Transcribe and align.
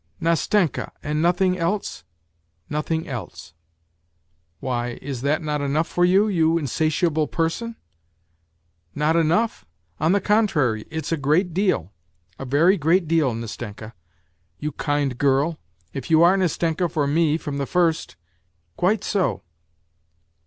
"Nastenka! 0.29 0.91
And 1.03 1.21
nothing 1.21 1.59
else?"" 1.59 2.03
Nothing 2.71 3.07
else! 3.07 3.53
Why, 4.59 4.97
is 4.99 5.21
not 5.21 5.43
that 5.43 5.61
enough 5.61 5.85
for 5.87 6.03
you, 6.03 6.27
you 6.27 6.57
in 6.57 6.65
satiable 6.65 7.27
person?"" 7.27 7.75
Not 8.95 9.15
enough? 9.15 9.63
On 9.99 10.11
the 10.11 10.19
contrary, 10.19 10.87
it's 10.89 11.11
a 11.11 11.17
great 11.17 11.53
deal, 11.53 11.93
a 12.39 12.45
very 12.45 12.77
great 12.77 13.07
deal, 13.07 13.31
Nastenka; 13.35 13.93
you 14.57 14.71
kind 14.71 15.19
girl, 15.19 15.59
if 15.93 16.09
you 16.09 16.23
are 16.23 16.35
Nastenka 16.35 16.89
for 16.89 17.05
me 17.05 17.37
from 17.37 17.59
the 17.59 17.67
first."" 17.67 18.15
Quite 18.77 19.03
so 19.03 19.43